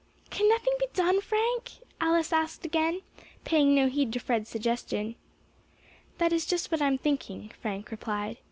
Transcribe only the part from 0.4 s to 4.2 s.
nothing be done, Frank?" Alice again asked, paying no heed to